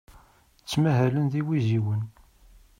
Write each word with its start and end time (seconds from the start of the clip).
Ttmahalen 0.61 1.25
d 1.31 1.33
iwiziwen. 1.41 2.03